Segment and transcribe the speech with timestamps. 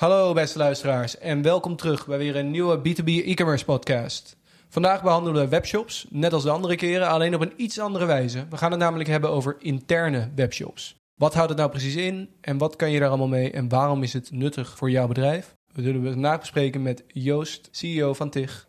[0.00, 4.36] Hallo beste luisteraars en welkom terug bij weer een nieuwe B2B e-commerce podcast.
[4.68, 8.46] Vandaag behandelen we webshops, net als de andere keren, alleen op een iets andere wijze.
[8.50, 10.96] We gaan het namelijk hebben over interne webshops.
[11.14, 14.02] Wat houdt het nou precies in en wat kan je daar allemaal mee en waarom
[14.02, 15.56] is het nuttig voor jouw bedrijf?
[15.72, 18.66] We zullen het vandaag bespreken met Joost, CEO van TIG.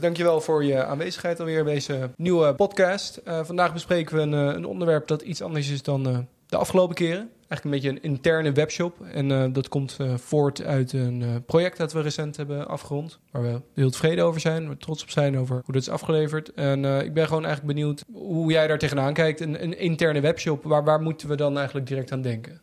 [0.00, 3.20] Yes, dankjewel voor je aanwezigheid alweer bij deze nieuwe podcast.
[3.26, 6.56] Uh, vandaag bespreken we een, eh, een, onderwerp dat iets anders is dan uh, de
[6.56, 7.30] afgelopen keren.
[7.48, 9.00] Eigenlijk een beetje een interne webshop.
[9.00, 13.18] En dat komt voort uit een project dat we recent hebben afgerond.
[13.30, 16.52] Waar we heel tevreden over zijn, we trots op zijn over hoe dat is afgeleverd.
[16.54, 19.40] En ik ben gewoon eigenlijk benieuwd hoe jij daar tegenaan kijkt.
[19.40, 22.60] Een, een interne webshop, waar, waar moeten we dan eigenlijk direct aan denken?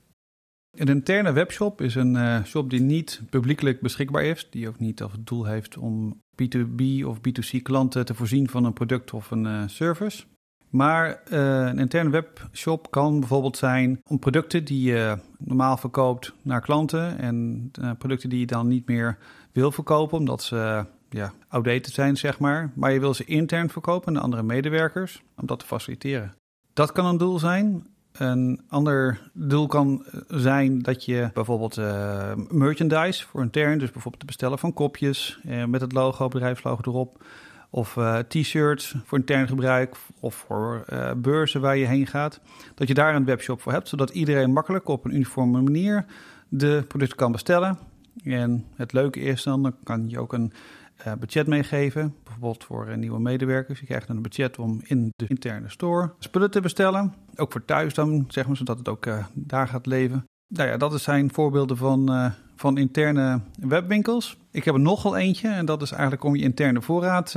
[0.72, 5.14] Een interne webshop is een shop die niet publiekelijk beschikbaar is, die ook niet als
[5.20, 9.64] doel heeft om B2B of B2C klanten te voorzien van een product of een uh,
[9.66, 10.24] service.
[10.70, 16.62] Maar uh, een interne webshop kan bijvoorbeeld zijn om producten die je normaal verkoopt naar
[16.62, 19.18] klanten en producten die je dan niet meer
[19.52, 22.72] wil verkopen omdat ze ja, outdated zijn, zeg maar.
[22.76, 26.36] Maar je wil ze intern verkopen aan andere medewerkers om dat te faciliteren.
[26.74, 27.86] Dat kan een doel zijn.
[28.18, 34.26] Een ander doel kan zijn dat je bijvoorbeeld uh, merchandise voor intern, dus bijvoorbeeld het
[34.26, 37.24] bestellen van kopjes uh, met het logo, bedrijfslogo erop.
[37.70, 40.86] Of uh, t-shirts voor intern gebruik of voor
[41.18, 42.40] beurzen waar je heen gaat.
[42.76, 46.06] Dat je daar een webshop voor hebt, zodat iedereen makkelijk op een uniforme manier
[46.50, 47.78] de producten kan bestellen.
[48.24, 50.54] En het leuke is dan, dan kan je ook een
[51.16, 52.16] budget meegeven.
[52.24, 53.80] Bijvoorbeeld voor uh, nieuwe medewerkers.
[53.80, 57.14] Je krijgt een budget om in de interne store spullen te bestellen.
[57.36, 60.26] Ook voor thuis dan, zeg maar, zodat het ook uh, daar gaat leven.
[60.48, 64.38] Nou ja, dat zijn voorbeelden van, van interne webwinkels.
[64.52, 67.36] Ik heb er nogal eentje en dat is eigenlijk om je interne voorraad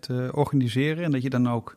[0.00, 1.04] te organiseren.
[1.04, 1.76] En dat je dan ook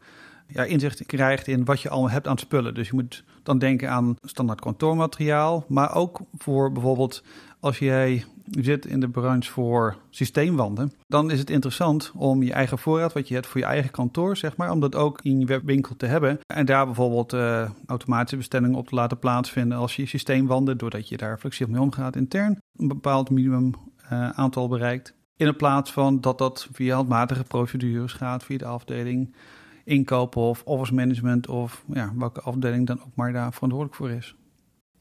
[0.54, 2.74] ja, inzicht krijgt in wat je al hebt aan spullen.
[2.74, 7.24] Dus je moet dan denken aan standaard kantoormateriaal, maar ook voor bijvoorbeeld
[7.62, 12.78] als jij zit in de branche voor systeemwanden, dan is het interessant om je eigen
[12.78, 15.46] voorraad, wat je hebt voor je eigen kantoor, zeg maar, om dat ook in je
[15.46, 16.40] webwinkel te hebben.
[16.48, 21.18] En daar bijvoorbeeld uh, automatische bestellingen op te laten plaatsvinden als je systeemwanden, doordat je
[21.18, 23.74] daar flexibel mee omgaat intern, een bepaald minimum
[24.12, 25.14] uh, aantal bereikt.
[25.36, 29.36] In plaats van dat dat via handmatige procedures gaat, via de afdeling
[29.84, 34.36] inkopen of office management of ja, welke afdeling dan ook maar daar verantwoordelijk voor is.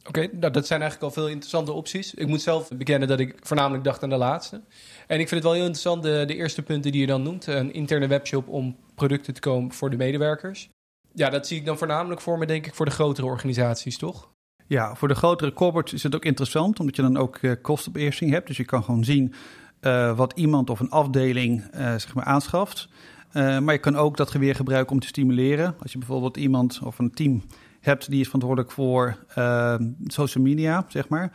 [0.09, 2.15] Oké, nou, dat zijn eigenlijk al veel interessante opties.
[2.15, 4.61] Ik moet zelf bekennen dat ik voornamelijk dacht aan de laatste.
[5.07, 7.47] En ik vind het wel heel interessant, de, eerste punten die je dan noemt.
[7.47, 10.69] Een interne webshop om producten te komen voor de medewerkers.
[11.13, 14.29] Ja, dat zie ik dan voornamelijk voor me, denk ik, voor de grotere organisaties, toch?
[14.67, 18.31] Ja, voor de grotere corporates is het ook interessant, omdat je dan ook uh, kostenbeheersing
[18.31, 18.47] hebt.
[18.47, 19.35] Dus je kan gewoon zien
[19.81, 22.89] uh, wat iemand of een afdeling uh, zeg maar aanschaft.
[23.33, 25.75] maar je kan ook dat geweer gebruiken om te stimuleren.
[25.83, 27.43] Als je bijvoorbeeld iemand of een team
[27.81, 29.75] hebt, die is verantwoordelijk voor uh,
[30.07, 31.33] social media, zeg maar.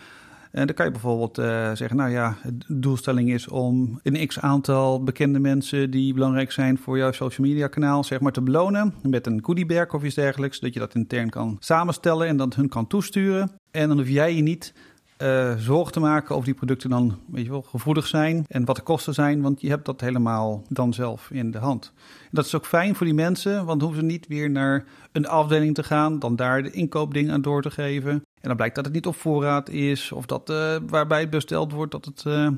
[0.51, 4.39] En dan kan je bijvoorbeeld uh, zeggen, nou ja, de doelstelling is om een x
[4.39, 8.93] aantal bekende mensen die belangrijk zijn voor jouw social media kanaal, zeg maar, te belonen
[9.01, 10.59] met een goodiebag of iets dergelijks.
[10.59, 13.51] Dat je dat intern kan samenstellen en dan hun kan toesturen.
[13.71, 14.73] En dan hoef jij je niet
[15.17, 18.75] uh, zorg te maken of die producten dan weet je wel, gevoelig zijn en wat
[18.75, 21.91] de kosten zijn, want je hebt dat helemaal dan zelf in de hand.
[22.21, 24.85] En dat is ook fijn voor die mensen, want dan hoeven ze niet weer naar
[25.11, 28.11] een afdeling te gaan, dan daar de inkoopdingen aan door te geven.
[28.11, 31.71] En dan blijkt dat het niet op voorraad is, of dat uh, waarbij het besteld
[31.71, 32.49] wordt, dat het uh,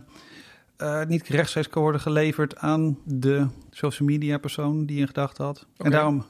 [1.07, 5.65] niet rechtstreeks kan worden geleverd aan de social media persoon die je in gedachten had.
[5.73, 5.85] Okay.
[5.85, 6.25] En daarom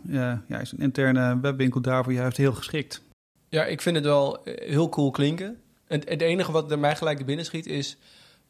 [0.48, 3.02] ja, is een interne webwinkel daarvoor juist heel geschikt.
[3.50, 5.58] Ja, ik vind het wel heel cool klinken.
[5.88, 7.98] Het, het enige wat er mij gelijk binnen schiet is...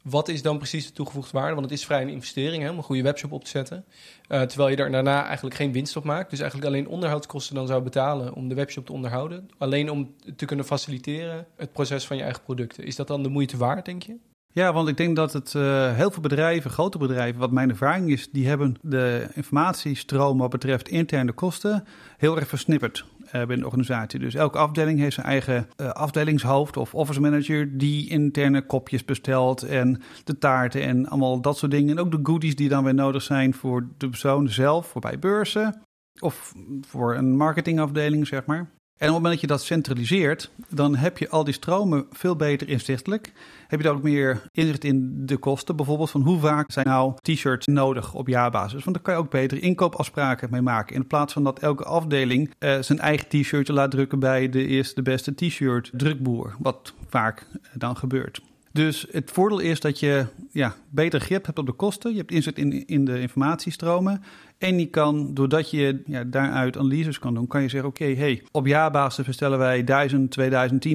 [0.02, 1.54] wat is dan precies de toegevoegde waarde?
[1.54, 3.84] Want het is vrij een investering hè, om een goede webshop op te zetten.
[4.28, 6.30] Uh, terwijl je daar daarna eigenlijk geen winst op maakt.
[6.30, 9.50] Dus eigenlijk alleen onderhoudskosten dan zou betalen om de webshop te onderhouden.
[9.58, 12.84] Alleen om te kunnen faciliteren het proces van je eigen producten.
[12.84, 14.16] Is dat dan de moeite waard, denk je?
[14.52, 18.10] Ja, want ik denk dat het uh, heel veel bedrijven, grote bedrijven, wat mijn ervaring
[18.10, 21.84] is, die hebben de informatiestroom wat betreft interne kosten
[22.16, 24.18] heel erg versnipperd binnen de organisatie.
[24.18, 29.62] Dus elke afdeling heeft zijn eigen uh, afdelingshoofd of office manager die interne kopjes bestelt
[29.62, 31.96] en de taarten en allemaal dat soort dingen.
[31.96, 35.18] En ook de goodies die dan weer nodig zijn voor de persoon zelf, voor bij
[35.18, 35.82] beurzen
[36.20, 38.70] of voor een marketingafdeling, zeg maar.
[38.98, 42.36] En op het moment dat je dat centraliseert, dan heb je al die stromen veel
[42.36, 43.32] beter inzichtelijk.
[43.66, 47.14] Heb je dan ook meer inzicht in de kosten, bijvoorbeeld van hoe vaak zijn nou
[47.22, 48.84] t-shirts nodig op jaarbasis.
[48.84, 50.96] Want dan kan je ook betere inkoopafspraken mee maken.
[50.96, 54.94] In plaats van dat elke afdeling uh, zijn eigen t-shirtje laat drukken bij de eerste
[54.94, 56.54] de beste t-shirt drukboer.
[56.58, 58.40] Wat vaak dan gebeurt.
[58.72, 62.10] Dus het voordeel is dat je ja, beter grip hebt op de kosten.
[62.10, 64.22] Je hebt inzicht in, in de informatiestromen.
[64.58, 68.42] En je kan, doordat je ja, daaruit analyses kan doen, kan je zeggen: oké, hey,
[68.50, 70.86] op jaarbasis bestellen wij 1000, 2000,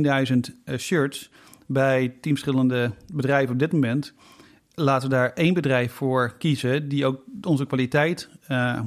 [0.67, 1.29] 10.000 shirts
[1.65, 4.13] bij tien verschillende bedrijven op dit moment.
[4.75, 8.79] Laten we daar één bedrijf voor kiezen die ook onze kwaliteit uh,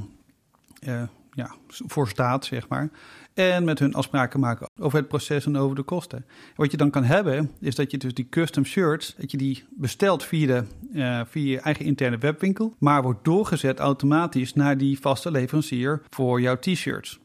[0.89, 1.03] uh,
[1.33, 2.91] ja, voor staat, zeg maar.
[3.37, 6.25] En met hun afspraken maken over het proces en over de kosten.
[6.55, 9.65] wat je dan kan hebben, is dat je dus die custom shirts, dat je die
[9.71, 15.01] bestelt via, de, uh, via je eigen interne webwinkel, maar wordt doorgezet automatisch naar die
[15.01, 17.19] vaste leverancier voor jouw t-shirts.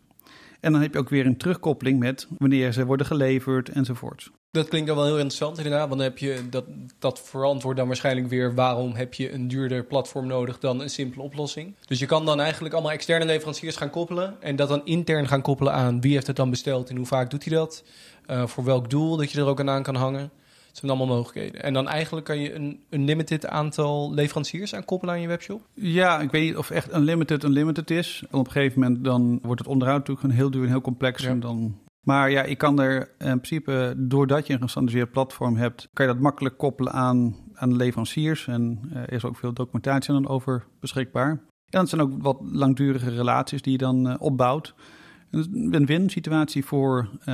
[0.60, 4.32] En dan heb je ook weer een terugkoppeling met wanneer ze worden geleverd enzovoort.
[4.52, 5.88] Dat klinkt dan wel heel interessant inderdaad.
[5.88, 6.66] Want dan heb je dat,
[7.00, 11.24] dat verantwoord dan waarschijnlijk weer waarom heb je een duurder platform nodig dan een simpele
[11.24, 11.76] oplossing.
[11.86, 14.42] Dus je kan dan eigenlijk allemaal externe leveranciers gaan koppelen.
[14.42, 17.30] En dat dan intern gaan koppelen aan wie heeft het dan besteld en hoe vaak
[17.30, 17.84] doet hij dat.
[18.28, 20.32] Uh, voor welk doel dat je er ook aan aan kan hangen.
[20.68, 21.64] Dat zijn allemaal mogelijkheden.
[21.64, 25.62] En dan eigenlijk kan je een unlimited aantal leveranciers aan koppelen aan je webshop?
[25.74, 28.24] Ja, ik weet niet of echt unlimited unlimited is.
[28.32, 31.24] Op een gegeven moment dan wordt het onderhoud natuurlijk een heel duur en heel complex.
[31.24, 35.90] En dan maar ja, ik kan er in principe, doordat je een gestandardiseerd platform hebt,
[35.94, 38.48] kan je dat makkelijk koppelen aan, aan leveranciers.
[38.48, 41.30] En uh, er is ook veel documentatie dan over beschikbaar.
[41.30, 44.76] En dat zijn ook wat langdurige relaties die je dan uh, opbouwt.
[45.30, 47.26] Een win-win situatie voor uh,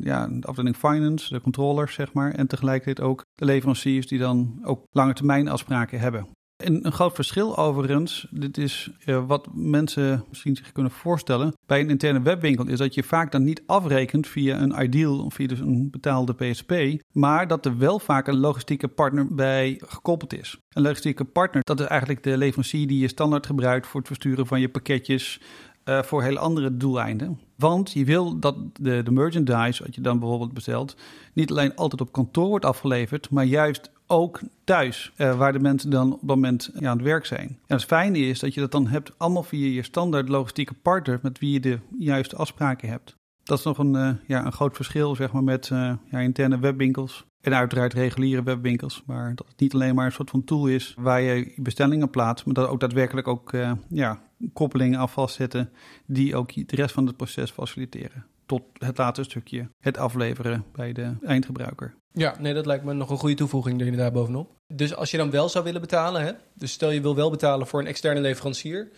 [0.00, 2.32] ja, de afdeling finance, de controllers, zeg maar.
[2.32, 6.26] En tegelijkertijd ook de leveranciers die dan ook lange termijn afspraken hebben.
[6.56, 11.80] En een groot verschil overigens, dit is uh, wat mensen misschien zich kunnen voorstellen bij
[11.80, 15.46] een interne webwinkel, is dat je vaak dan niet afrekent via een Ideal of via
[15.46, 16.72] dus een betaalde PSP,
[17.12, 20.58] maar dat er wel vaak een logistieke partner bij gekoppeld is.
[20.68, 24.46] Een logistieke partner, dat is eigenlijk de leverancier die je standaard gebruikt voor het versturen
[24.46, 25.40] van je pakketjes,
[25.84, 27.40] uh, voor hele andere doeleinden.
[27.56, 30.96] Want je wil dat de, de merchandise, wat je dan bijvoorbeeld bestelt,
[31.32, 35.90] niet alleen altijd op kantoor wordt afgeleverd, maar juist ook thuis, uh, waar de mensen
[35.90, 37.48] dan op dat moment ja, aan het werk zijn.
[37.66, 41.18] En het fijne is dat je dat dan hebt allemaal via je standaard logistieke partner
[41.22, 43.16] met wie je de juiste afspraken hebt.
[43.42, 47.24] Dat is nog een, uh, ja, een groot verschil zeg maar, met ja, interne webwinkels.
[47.40, 49.02] En uiteraard reguliere webwinkels.
[49.06, 52.44] Maar dat het niet alleen maar een soort van tool is waar je bestellingen plaatst.
[52.44, 53.52] Maar dat ook daadwerkelijk ook
[53.88, 54.20] ja,
[54.52, 55.70] koppelingen aan vastzetten
[56.06, 58.24] die ook de rest van het proces faciliteren.
[58.46, 61.94] Tot het laatste stukje, het afleveren bij de eindgebruiker.
[62.12, 64.50] Ja, nee, dat lijkt me nog een goede toevoeging er daar bovenop.
[64.66, 66.32] Dus als je dan wel zou willen betalen, hè?
[66.54, 68.88] dus stel je wil wel betalen voor een externe leverancier,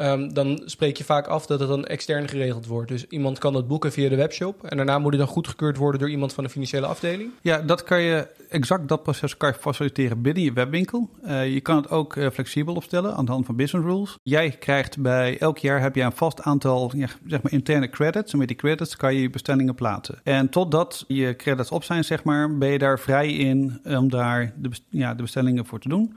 [0.00, 2.88] um, dan spreek je vaak af dat het dan extern geregeld wordt.
[2.88, 6.00] Dus iemand kan dat boeken via de webshop en daarna moet het dan goedgekeurd worden
[6.00, 7.30] door iemand van de financiële afdeling?
[7.42, 11.10] Ja, dat kan je, exact dat proces kan je faciliteren binnen je webwinkel.
[11.26, 14.18] Uh, je kan het ook uh, flexibel opstellen aan de hand van business rules.
[14.22, 18.32] Jij krijgt bij elk jaar heb je een vast aantal ja, zeg maar interne credits
[18.32, 20.20] en met die credits kan je je bestellingen plaatsen.
[20.22, 24.52] En totdat je credits op zijn, zeg maar, ben je daar vrij in om daar
[24.56, 26.16] de, ja, de bestellingen voor te doen.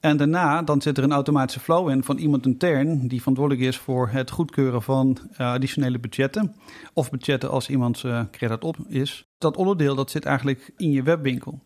[0.00, 3.78] En daarna dan zit er een automatische flow in van iemand intern die verantwoordelijk is
[3.78, 6.54] voor het goedkeuren van uh, additionele budgetten.
[6.92, 9.28] Of budgetten als iemand uh, credit op is.
[9.38, 11.60] Dat onderdeel dat zit eigenlijk in je webwinkel.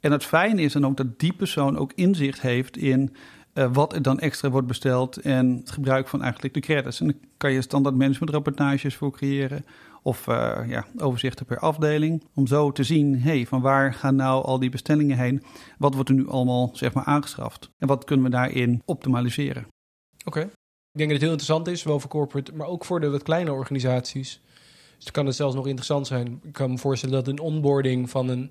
[0.00, 3.16] En het fijne is dan ook dat die persoon ook inzicht heeft in
[3.54, 7.00] uh, wat er dan extra wordt besteld en het gebruik van eigenlijk de credits.
[7.00, 9.64] En dan kan je standaard managementrapportages voor creëren
[10.02, 12.24] of uh, ja, overzichten per afdeling.
[12.34, 15.42] Om zo te zien, hey, van waar gaan nou al die bestellingen heen?
[15.78, 17.70] Wat wordt er nu allemaal zeg maar, aangeschaft?
[17.78, 19.66] En wat kunnen we daarin optimaliseren?
[20.24, 20.40] Oké.
[20.40, 23.22] Ik denk dat het heel interessant is, zowel voor corporate, maar ook voor de wat
[23.22, 24.40] kleine organisaties.
[24.94, 26.40] Dus dan kan het zelfs nog interessant zijn.
[26.42, 28.50] Ik kan me voorstellen dat een onboarding van een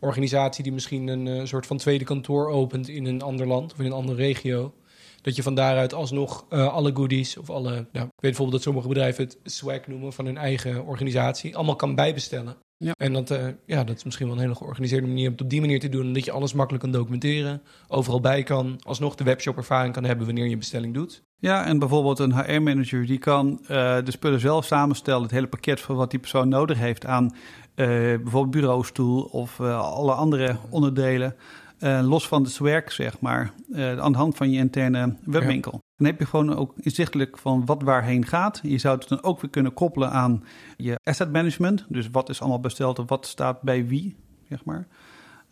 [0.00, 3.78] organisatie die misschien een uh, soort van tweede kantoor opent in een ander land of
[3.78, 4.74] in een andere regio
[5.22, 8.62] dat je van daaruit alsnog uh, alle goodies of alle, nou, ik weet bijvoorbeeld dat
[8.62, 12.56] sommige bedrijven het swag noemen van hun eigen organisatie, allemaal kan bijbestellen.
[12.76, 12.92] Ja.
[12.96, 15.50] En dat, uh, ja, dat is misschien wel een hele georganiseerde manier om het op
[15.50, 16.12] die manier te doen.
[16.12, 20.26] Dat je alles makkelijk kan documenteren, overal bij kan, alsnog de webshop ervaring kan hebben
[20.26, 21.22] wanneer je een bestelling doet.
[21.36, 23.68] Ja, en bijvoorbeeld een HR-manager die kan uh,
[24.04, 27.86] de spullen zelf samenstellen, het hele pakket van wat die persoon nodig heeft aan uh,
[27.96, 31.36] bijvoorbeeld bureaustoel of alle andere onderdelen.
[31.80, 35.72] Uh, los van het werk, zeg maar, uh, aan de hand van je interne webwinkel.
[35.72, 35.80] Ja.
[35.96, 38.60] Dan heb je gewoon ook inzichtelijk van wat waarheen gaat.
[38.62, 40.44] Je zou het dan ook weer kunnen koppelen aan
[40.76, 41.84] je asset management.
[41.88, 44.16] Dus wat is allemaal besteld of wat staat bij wie,
[44.48, 44.86] zeg maar.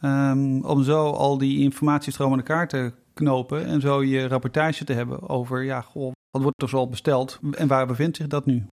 [0.00, 4.92] Um, om zo al die informatiestroom aan elkaar te knopen en zo je rapportage te
[4.92, 8.66] hebben over, ja, goh, wat wordt er zoal besteld en waar bevindt zich dat nu?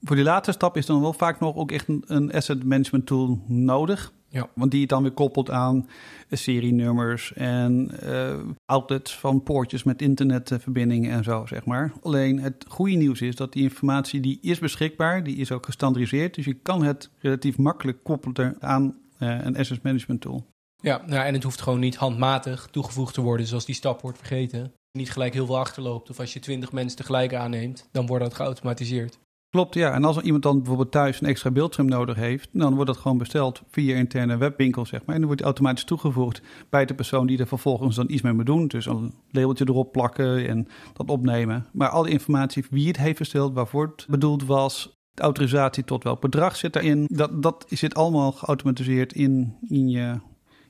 [0.00, 3.06] Voor die laatste stap is dan wel vaak nog ook echt een, een asset management
[3.06, 4.12] tool nodig.
[4.32, 4.48] Ja.
[4.54, 5.88] Want die het dan weer koppelt aan
[6.30, 11.92] serienummers en uh, outlets van poortjes met internetverbindingen en zo, zeg maar.
[12.02, 16.34] Alleen het goede nieuws is dat die informatie die is beschikbaar, die is ook gestandardiseerd.
[16.34, 20.46] Dus je kan het relatief makkelijk koppelen aan uh, een asset management tool.
[20.76, 24.18] Ja, nou, en het hoeft gewoon niet handmatig toegevoegd te worden, zoals die stap wordt
[24.18, 24.72] vergeten.
[24.92, 26.10] Niet gelijk heel veel achterloopt.
[26.10, 29.18] Of als je twintig mensen tegelijk aanneemt, dan wordt dat geautomatiseerd.
[29.50, 29.92] Klopt, ja.
[29.92, 33.18] En als iemand dan bijvoorbeeld thuis een extra beeldscherm nodig heeft, dan wordt dat gewoon
[33.18, 35.14] besteld via interne webwinkel, zeg maar.
[35.14, 38.32] En dan wordt die automatisch toegevoegd bij de persoon die er vervolgens dan iets mee
[38.32, 38.66] moet doen.
[38.66, 41.66] Dus een labeltje erop plakken en dat opnemen.
[41.72, 46.20] Maar alle informatie wie het heeft besteld, waarvoor het bedoeld was, de autorisatie tot welk
[46.20, 50.20] bedrag zit daarin, dat, dat zit allemaal geautomatiseerd in, in, je,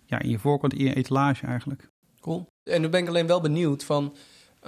[0.04, 1.90] ja, in je voorkant, in je etalage eigenlijk.
[2.20, 2.46] Cool.
[2.70, 4.14] En nu ben ik alleen wel benieuwd van,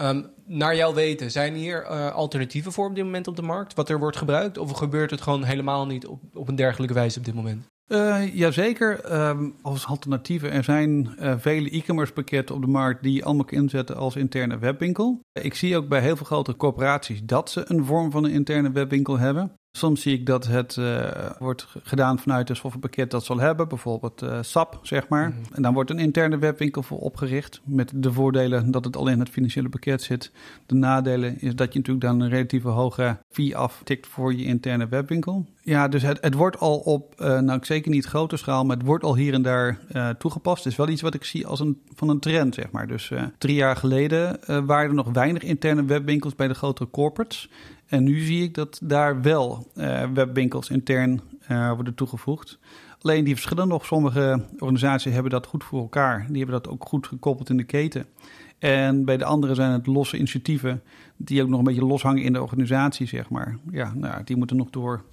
[0.00, 3.75] um, naar jouw weten, zijn hier uh, alternatieven voor op dit moment op de markt?
[3.75, 4.58] Wat er wordt gebruikt?
[4.58, 7.70] Of gebeurt het gewoon helemaal niet op, op een dergelijke wijze op dit moment?
[7.88, 10.52] Uh, jazeker, um, als alternatieven.
[10.52, 14.58] Er zijn uh, vele e-commerce pakketten op de markt die je allemaal inzetten als interne
[14.58, 15.20] webwinkel.
[15.32, 18.70] Ik zie ook bij heel veel grote corporaties dat ze een vorm van een interne
[18.70, 19.52] webwinkel hebben.
[19.76, 24.23] Soms zie ik dat het uh, wordt gedaan vanuit een softwarepakket dat zal hebben, bijvoorbeeld
[24.23, 25.29] uh, SAP, zeg maar.
[25.29, 25.55] Mm -hmm.
[25.55, 27.61] En dan wordt een interne webwinkel voor opgericht.
[27.64, 30.31] Met de voordelen dat het al in het financiële pakket zit.
[30.67, 34.88] De nadelen is dat je natuurlijk dan een relatieve hoge fee aftikt voor je interne
[34.88, 35.47] webwinkel.
[35.61, 38.87] Ja, dus het, het wordt al op, uh, nou zeker niet grote schaal, maar het
[38.87, 39.79] wordt al hier en daar
[40.19, 40.64] toegepast.
[40.64, 42.87] Het is wel iets wat ik zie als een, van een trend, zeg maar.
[42.87, 47.49] Dus drie jaar geleden waren er nog weinig interne webwinkels bij de grotere corporates.
[47.92, 51.20] En nu zie ik dat daar wel uh, webwinkels intern
[51.50, 52.58] uh, worden toegevoegd.
[53.00, 53.87] Alleen die verschillen nog.
[53.87, 56.26] Sommige organisaties hebben dat goed voor elkaar.
[56.28, 58.06] Die hebben dat ook goed gekoppeld in de keten.
[58.58, 60.82] En bij de andere zijn het losse initiatieven
[61.16, 63.58] die ook nog een beetje loshangen in de organisatie, zeg maar.
[63.70, 65.04] Ja, nou, die moeten nog door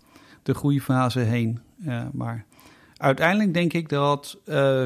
[0.44, 1.60] de groeifase heen.
[1.86, 2.46] Uh, maar
[2.98, 4.38] uiteindelijk denk ik dat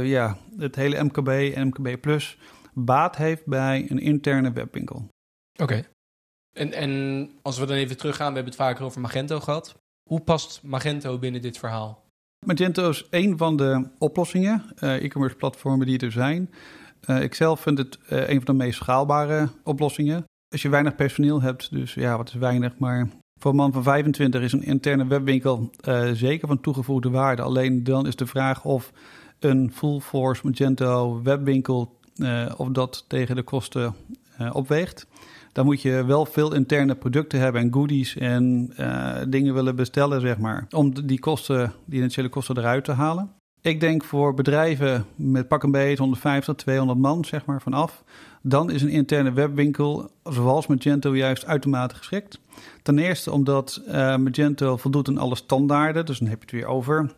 [0.03, 2.38] ja, het hele MKB en MKB Plus
[2.73, 5.07] baat heeft bij een interne webwinkel.
[5.62, 5.83] Oké.
[6.53, 9.75] En, en als we dan even teruggaan, we hebben het vaker over Magento gehad.
[10.10, 12.03] Hoe past Magento binnen dit verhaal?
[12.45, 16.53] Magento is een van de oplossingen, uh, e-commerce platformen die er zijn.
[17.10, 20.24] Uh, ik zelf vind het uh, een van de meest schaalbare oplossingen.
[20.51, 23.07] Als je weinig personeel hebt, dus ja, wat is weinig, maar
[23.39, 25.69] voor een man van 25 is een interne webwinkel
[26.13, 27.41] zeker van toegevoegde waarde.
[27.41, 28.91] Alleen dan is de vraag of
[29.39, 32.00] een full force Magento webwinkel,
[32.57, 33.95] of dat tegen de kosten
[34.51, 35.07] opweegt
[35.53, 40.22] dan moet je wel veel interne producten hebben en goodies en uh, dingen willen bestellen,
[40.22, 40.67] zeg maar.
[40.69, 43.29] Om die kosten, die initiële kosten eruit te halen.
[43.62, 48.03] Ik denk voor bedrijven met pak een beetje 150, 200 man, zeg maar, vanaf.
[48.41, 52.39] Dan is een interne webwinkel, zoals Magento, juist uitermate geschikt.
[52.81, 56.75] Ten eerste omdat uh, Magento voldoet aan alle standaarden, dus dan heb je het weer
[56.75, 57.12] over.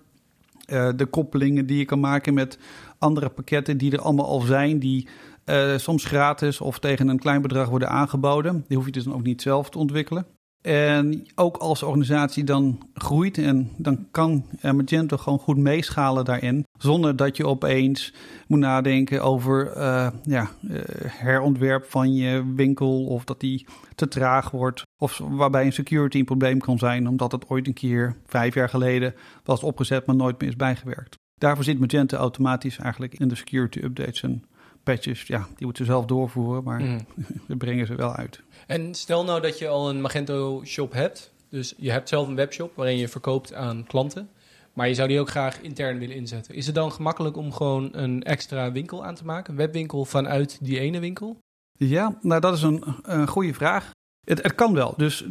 [0.67, 2.57] Uh, de koppelingen die je kan maken met
[2.97, 5.07] andere pakketten die er allemaal al zijn, die
[5.45, 8.65] uh, soms gratis of tegen een klein bedrag worden aangeboden.
[8.67, 10.25] Die hoef je dus dan ook niet zelf te ontwikkelen.
[10.65, 16.65] En ook als de organisatie dan groeit en dan kan Magento gewoon goed meeschalen daarin.
[16.79, 18.13] Zonder dat je opeens
[18.47, 24.51] moet nadenken over uh, ja, uh, herontwerp van je winkel of dat die te traag
[24.51, 24.81] wordt.
[25.01, 28.69] Of waarbij een security een probleem kan zijn omdat het ooit een keer vijf jaar
[28.69, 31.15] geleden was opgezet maar nooit meer is bijgewerkt.
[31.35, 34.43] Daarvoor zit Magento automatisch eigenlijk in de security updates en
[34.85, 37.05] patches, ja, die moeten ze zelf doorvoeren, maar mm.
[37.47, 38.41] we brengen ze wel uit.
[38.67, 41.33] En stel nou dat je al een Magento shop hebt.
[41.49, 44.29] Dus je hebt zelf een webshop waarin je verkoopt aan klanten.
[44.73, 46.55] Maar je zou die ook graag intern willen inzetten.
[46.55, 49.51] Is het dan gemakkelijk om gewoon een extra winkel aan te maken?
[49.51, 51.37] Een webwinkel vanuit die ene winkel?
[51.77, 53.91] Ja, nou dat is een, een goede vraag.
[54.25, 54.93] Het, het kan wel.
[54.97, 55.25] Dus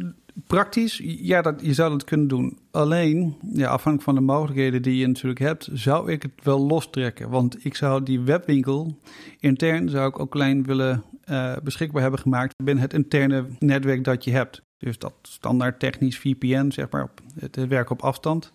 [0.47, 2.57] praktisch, ja, dat, je zou dat kunnen doen.
[2.71, 7.29] Alleen, ja, afhankelijk van de mogelijkheden die je natuurlijk hebt, zou ik het wel lostrekken.
[7.29, 8.99] Want ik zou die webwinkel
[9.39, 14.23] intern zou ik ook klein willen uh, beschikbaar hebben gemaakt binnen het interne netwerk dat
[14.23, 14.61] je hebt.
[14.77, 18.51] Dus dat standaard technisch VPN, zeg maar, het, werk op afstand.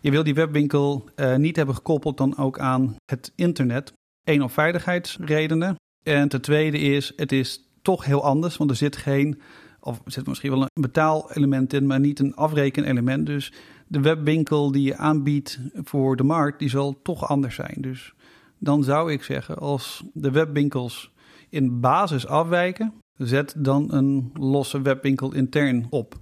[0.00, 3.92] Je wil die webwinkel uh, niet hebben gekoppeld dan ook aan het internet.
[4.24, 5.74] Eén, op veiligheidsredenen.
[6.02, 9.40] En ten tweede is, het is toch heel anders, want er zit geen
[9.80, 13.26] of zit misschien wel een betaalelement in, maar niet een afrekenelement.
[13.26, 13.52] Dus
[13.86, 17.76] de webwinkel die je aanbiedt voor de markt, die zal toch anders zijn.
[17.78, 18.14] Dus
[18.58, 21.12] dan zou ik zeggen, als de webwinkels
[21.48, 26.14] in basis afwijken, zet dan een losse webwinkel intern op.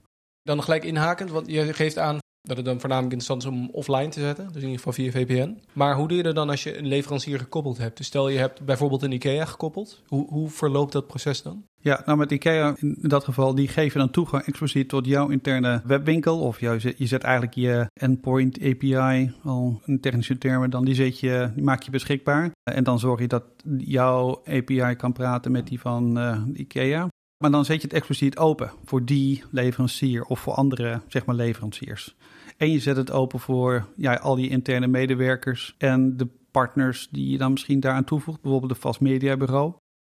[0.42, 2.18] Dan gelijk inhakend, want je geeft aan
[2.48, 5.10] dat het dan voornamelijk interessant is om offline te zetten, dus in ieder geval via
[5.10, 5.58] VPN.
[5.72, 7.96] Maar hoe doe je dat dan als je een leverancier gekoppeld hebt?
[7.96, 10.02] Dus stel je hebt bijvoorbeeld een IKEA gekoppeld.
[10.06, 11.64] Hoe, hoe verloopt dat proces dan?
[11.80, 15.82] Ja, nou met IKEA in dat geval, die geven dan toegang expliciet tot jouw interne
[15.84, 16.40] webwinkel.
[16.40, 21.50] Of je zet, eigenlijk je endpoint API, al in technische termen, dan die, zet je,
[21.54, 22.50] die maak je beschikbaar.
[22.62, 23.44] En dan zorg je dat
[23.78, 27.08] jouw API kan praten met die van uh, IKEA.
[27.38, 31.34] Maar dan zet je het expliciet open voor die leverancier of voor andere zeg maar,
[31.34, 32.16] leveranciers.
[32.58, 37.30] En je zet het open voor ja, al die interne medewerkers en de partners die
[37.30, 38.40] je dan misschien daaraan toevoegt.
[38.40, 39.72] Bijvoorbeeld een vast mediabureau.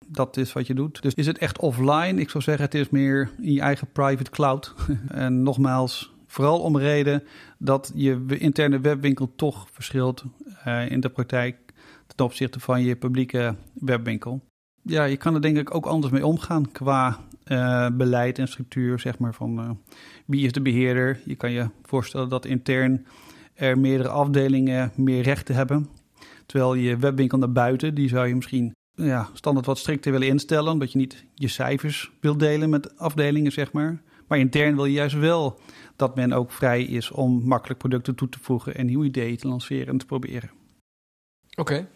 [0.07, 1.03] Dat is wat je doet.
[1.03, 2.21] Dus is het echt offline?
[2.21, 4.75] Ik zou zeggen, het is meer in je eigen private cloud.
[5.09, 7.23] en nogmaals, vooral om reden
[7.59, 10.25] dat je interne webwinkel toch verschilt
[10.67, 11.57] uh, in de praktijk
[12.07, 14.41] ten opzichte van je publieke webwinkel.
[14.83, 17.19] Ja, je kan er denk ik ook anders mee omgaan qua
[17.49, 19.71] uh, beleid en structuur, zeg maar, van uh,
[20.27, 21.21] wie is de beheerder.
[21.25, 23.07] Je kan je voorstellen dat intern
[23.55, 25.89] er meerdere afdelingen meer rechten hebben.
[26.47, 30.73] Terwijl je webwinkel naar buiten, die zou je misschien ja, standaard wat strikter willen instellen,
[30.73, 34.03] omdat je niet je cijfers wil delen met afdelingen, zeg maar.
[34.29, 35.61] Maar intern wil je juist wel
[35.97, 39.49] dat men ook vrij is om makkelijk producten toe te voegen en nieuwe ideeën te
[39.49, 40.51] lanceren en te proberen.
[41.57, 41.89] Oké.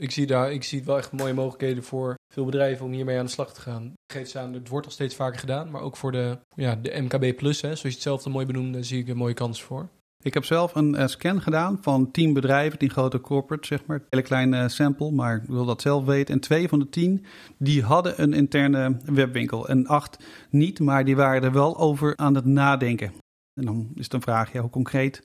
[0.00, 3.24] Ik zie daar, ik zie wel echt mooie mogelijkheden voor veel bedrijven om hiermee aan
[3.24, 3.92] de slag te gaan.
[4.12, 7.00] Geef ze aan, het wordt al steeds vaker gedaan, maar ook voor de, ja, de
[7.00, 9.88] MKB Plus, hè, zoals je het zelf mooi benoemde, zie ik een mooie kans voor.
[10.22, 13.96] Ik heb zelf een uh, scan gedaan van tien bedrijven, tien grote corporates, zeg maar.
[13.96, 16.34] Een hele kleine sample, maar ik wil dat zelf weten.
[16.34, 17.24] En twee van de tien,
[17.58, 19.68] die hadden een interne webwinkel.
[19.68, 23.12] En acht niet, maar die waren er wel over aan het nadenken.
[23.60, 25.22] En dan is een vraag, ja, hoe concreet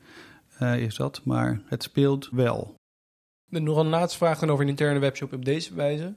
[0.60, 1.22] uh, is dat?
[1.24, 2.76] Maar het speelt wel.
[3.50, 6.14] Nog een laatste vraag dan over een interne webshop op deze wijze.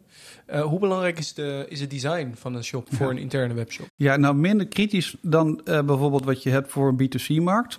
[0.51, 3.87] Uh, hoe belangrijk is, de, is het design van een shop voor een interne webshop?
[3.95, 7.75] Ja, nou minder kritisch dan uh, bijvoorbeeld wat je hebt voor een B2C-markt.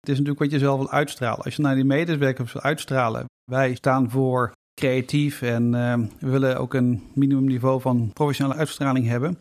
[0.00, 1.44] Het is natuurlijk wat je zelf wil uitstralen.
[1.44, 3.24] Als je naar die medewerkers wil uitstralen.
[3.44, 9.38] Wij staan voor creatief en uh, we willen ook een minimumniveau van professionele uitstraling hebben.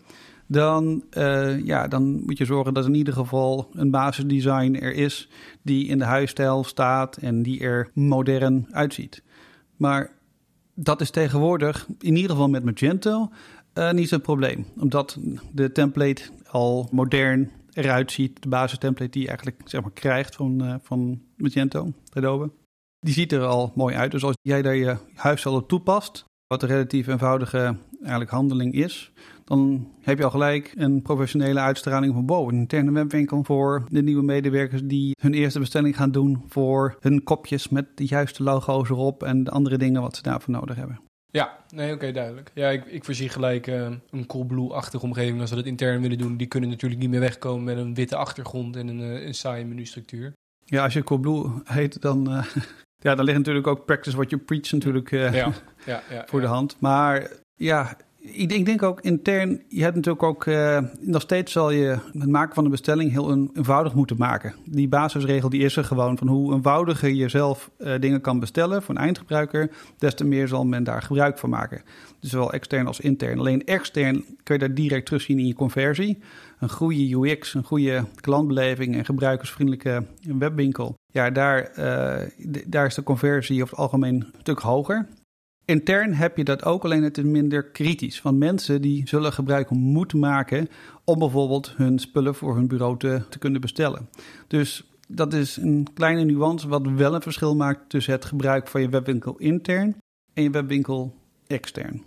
[0.48, 1.04] Dan,
[1.64, 5.30] ja, dan moet je zorgen dat in ieder geval een basisdesign er is
[5.62, 9.24] die in de huisstijl staat en die er modern uitziet.
[9.80, 10.12] Maar
[10.74, 13.30] dat is tegenwoordig, in ieder geval met Magento,
[13.74, 14.66] uh, niet zo'n probleem.
[14.78, 15.18] Omdat
[15.52, 18.42] de template al modern eruit ziet.
[18.42, 22.52] De basistemplate die je eigenlijk zeg maar, krijgt van, uh, van Magento, Adobe.
[23.00, 24.12] Die ziet er al mooi uit.
[24.12, 29.12] Dus als jij daar je huisstijl op toepast, wat een relatief eenvoudige eigenlijk handeling is,
[29.44, 32.54] dan heb je al gelijk een professionele uitstraling van boven.
[32.54, 37.24] Een interne webwinkel voor de nieuwe medewerkers die hun eerste bestelling gaan doen voor hun
[37.24, 41.00] kopjes met de juiste logo's erop en de andere dingen wat ze daarvoor nodig hebben.
[41.32, 42.52] Ja, nee, oké, duidelijk.
[42.54, 46.38] Ja, ik, ik voorzie gelijk uh, een Coolblue-achtige omgeving als we dat intern willen doen.
[46.38, 49.66] Die kunnen natuurlijk niet meer wegkomen met een witte achtergrond en een, uh, een saaie
[49.66, 50.34] menustructuur.
[50.66, 52.46] Ja, als je Coolblue heet, dan, uh,
[53.00, 55.52] ja, dan ligt natuurlijk ook practice what you preach natuurlijk ja, ja,
[55.86, 56.76] ja, voor de hand.
[56.80, 61.52] Maar ja, ik denk, ik denk, ook intern, je hebt natuurlijk ook, uh, nog steeds
[61.52, 64.56] zal je het maken van een bestelling heel eenvoudig moeten maken.
[64.66, 68.84] Die basisregel die is er gewoon van hoe eenvoudiger je zelf uh, dingen kan bestellen
[68.84, 71.82] voor een eindgebruiker, des te meer zal men daar gebruik van maken.
[72.20, 73.40] Dus zowel extern als intern.
[73.40, 76.20] Alleen extern kun je daar direct terugzien in je conversie.
[76.60, 80.94] Een goede UX, een goede klantbeleving en gebruikersvriendelijke webwinkel.
[81.12, 85.08] Ja, daar, uh, daar is de conversie over het algemeen een stuk hoger.
[85.66, 88.22] Intern heb je dat ook, alleen het is minder kritisch.
[88.22, 90.70] Want mensen die zullen gebruik moeten maken
[91.04, 94.10] om bijvoorbeeld hun spullen voor hun bureau te kunnen bestellen.
[94.48, 98.82] Dus dat is een kleine nuance wat wel een verschil maakt tussen het gebruik van
[98.82, 99.96] je webwinkel intern
[100.34, 101.16] en je webwinkel
[101.48, 102.04] extern.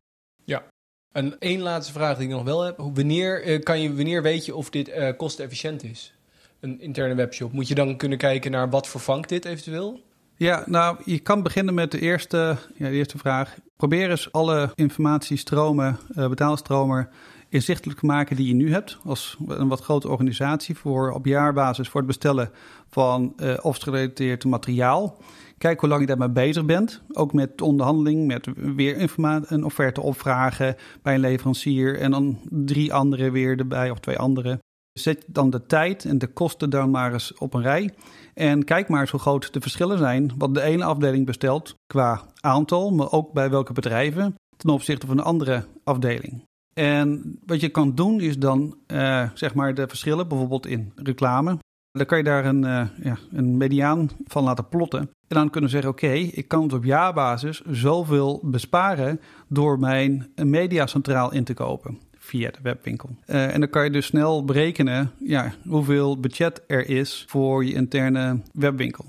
[1.13, 2.79] En één laatste vraag die ik nog wel heb.
[2.79, 6.15] Wanneer, kan je, wanneer weet je of dit uh, kostenefficiënt is?
[6.61, 7.53] Een interne webshop.
[7.53, 10.01] Moet je dan kunnen kijken naar wat vervangt dit eventueel?
[10.37, 13.57] Ja, nou, je kan beginnen met de eerste, ja, de eerste vraag.
[13.77, 17.09] Probeer eens alle informatiestromen, uh, betaalstromen
[17.49, 18.99] inzichtelijk te maken die je nu hebt.
[19.05, 22.51] Als een wat grote organisatie voor op jaarbasis voor het bestellen
[22.91, 25.19] van uh, gerelateerd materiaal.
[25.63, 27.03] Kijk hoe lang je daarmee bezig bent.
[27.13, 31.99] Ook met onderhandeling, met weer informatie, een offerte opvragen bij een leverancier.
[31.99, 34.59] En dan drie andere weer erbij of twee andere.
[34.93, 37.95] Zet dan de tijd en de kosten dan maar eens op een rij.
[38.35, 40.33] En kijk maar eens hoe groot de verschillen zijn.
[40.39, 45.19] Wat de ene afdeling bestelt qua aantal, maar ook bij welke bedrijven ten opzichte van
[45.19, 46.43] een andere afdeling.
[46.75, 51.59] En wat je kan doen is dan uh, zeg maar de verschillen, bijvoorbeeld in reclame.
[51.91, 55.11] Dan kan je daar een, uh, ja, een mediaan van laten plotten.
[55.33, 61.33] En dan kunnen zeggen: Oké, ik kan het op jaarbasis zoveel besparen door mijn mediacentraal
[61.33, 63.09] in te kopen via de webwinkel.
[63.27, 67.73] Uh, en dan kan je dus snel berekenen ja, hoeveel budget er is voor je
[67.73, 69.05] interne webwinkel.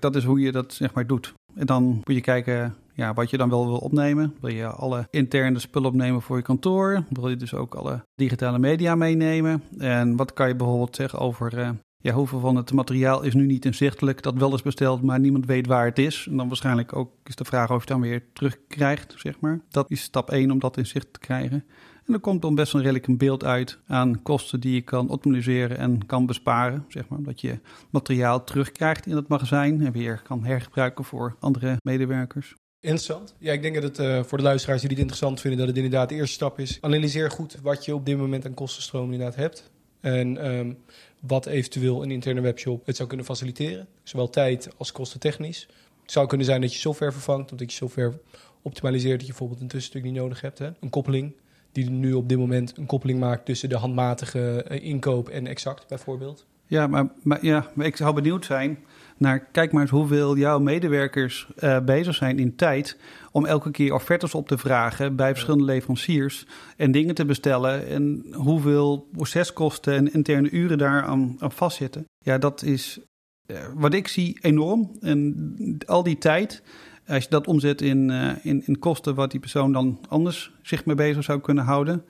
[0.00, 1.32] Dat is hoe je dat zeg maar doet.
[1.54, 4.34] En dan moet je kijken ja, wat je dan wel wil opnemen.
[4.40, 7.04] Wil je alle interne spullen opnemen voor je kantoor?
[7.08, 9.62] Wil je dus ook alle digitale media meenemen?
[9.78, 11.68] En wat kan je bijvoorbeeld zeggen over uh,
[12.04, 15.46] ja, hoeveel van het materiaal is nu niet inzichtelijk, dat wel is besteld, maar niemand
[15.46, 16.26] weet waar het is.
[16.30, 19.60] En dan waarschijnlijk ook is de vraag of je het dan weer terugkrijgt, zeg maar.
[19.68, 21.64] Dat is stap 1 om dat in zicht te krijgen.
[22.06, 25.08] En er komt dan best wel redelijk een beeld uit aan kosten die je kan
[25.08, 26.84] optimaliseren en kan besparen.
[26.88, 27.58] Zeg maar, dat je
[27.90, 32.54] materiaal terugkrijgt in het magazijn en weer kan hergebruiken voor andere medewerkers.
[32.80, 33.34] Interessant.
[33.38, 35.76] Ja, ik denk dat het uh, voor de luisteraars die dit interessant vinden, dat het
[35.76, 36.78] inderdaad de eerste stap is.
[36.80, 39.72] Analyseer goed wat je op dit moment aan kostenstroom inderdaad hebt.
[40.00, 40.78] En um,
[41.26, 43.86] wat eventueel een interne webshop het zou kunnen faciliteren.
[44.02, 45.68] Zowel tijd als kostentechnisch.
[46.02, 48.20] Het zou kunnen zijn dat je software vervangt, of dat je software
[48.62, 50.58] optimaliseert, dat je bijvoorbeeld een tussenstuk niet nodig hebt.
[50.58, 50.70] Hè?
[50.80, 51.34] Een koppeling,
[51.72, 55.88] die nu op dit moment een koppeling maakt tussen de handmatige uh, inkoop en exact
[55.88, 56.46] bijvoorbeeld.
[56.74, 56.86] Ja,
[57.22, 58.78] maar, ja, ik zou benieuwd zijn
[59.16, 62.98] naar, kijk maar eens hoeveel jouw medewerkers uh, bezig zijn in tijd
[63.32, 68.24] om elke keer offertes op te vragen bij verschillende leveranciers en dingen te bestellen en
[68.32, 72.04] hoeveel proceskosten en interne uren daar aan, aan vastzitten.
[72.18, 73.00] Ja, dat is
[73.46, 74.96] uh, wat ik zie enorm.
[75.00, 76.62] En al die tijd,
[77.06, 80.84] als je dat omzet in, uh, in, in kosten wat die persoon dan anders zich
[80.84, 82.04] mee bezig zou kunnen houden,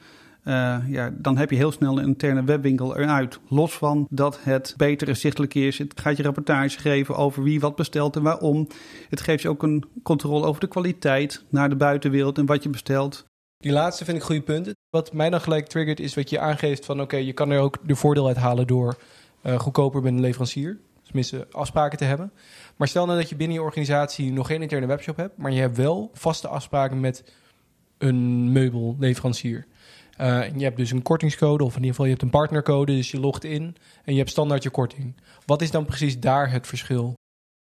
[0.45, 3.39] uh, ja, dan heb je heel snel een interne webwinkel eruit.
[3.49, 5.79] Los van dat het beter inzichtelijk is.
[5.79, 8.69] Het gaat je rapportage geven over wie wat bestelt en waarom.
[9.09, 12.69] Het geeft je ook een controle over de kwaliteit naar de buitenwereld en wat je
[12.69, 13.25] bestelt.
[13.59, 14.77] Die laatste vind ik goede punten.
[14.91, 17.01] Wat mij dan gelijk triggert is wat je aangeeft van...
[17.01, 18.97] oké, je kan er ook de voordeel uit halen door
[19.43, 20.79] uh, goedkoper met een leverancier.
[21.03, 22.33] Tenminste, afspraken te hebben.
[22.77, 25.37] Maar stel nou dat je binnen je organisatie nog geen interne webshop hebt...
[25.37, 27.25] maar je hebt wel vaste afspraken met
[27.99, 29.67] een meubelleverancier...
[30.21, 33.11] Uh, je hebt dus een kortingscode, of in ieder geval je hebt een partnercode, dus
[33.11, 35.15] je logt in en je hebt standaard je korting.
[35.47, 37.15] Wat is dan precies daar het verschil?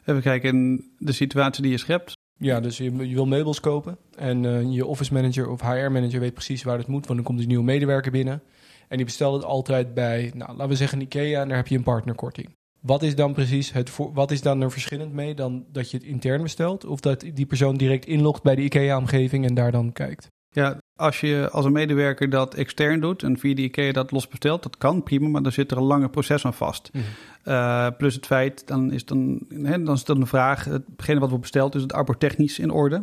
[0.05, 2.13] Even kijken, in de situatie die je schept.
[2.39, 6.21] Ja, dus je, je wil meubels kopen en uh, je office manager of HR manager
[6.21, 8.43] weet precies waar het moet, want dan komt dus een nieuwe medewerker binnen.
[8.89, 11.77] En die bestelt het altijd bij, nou, laten we zeggen IKEA en daar heb je
[11.77, 12.55] een partnerkorting.
[12.81, 15.97] Wat is dan precies het voor, wat is dan er verschillend mee dan dat je
[15.97, 19.93] het intern bestelt of dat die persoon direct inlogt bij de IKEA-omgeving en daar dan
[19.93, 20.29] kijkt?
[20.55, 24.29] Ja, als je als een medewerker dat extern doet en via de IKEA dat los
[24.29, 26.90] bestelt, dat kan prima, maar dan zit er een lange proces aan vast.
[26.93, 27.01] Mm.
[27.45, 31.29] Uh, plus het feit, dan is, dan, hè, dan is dan de vraag, hetgene wat
[31.29, 33.03] wordt besteld, is het arbotechnisch in orde?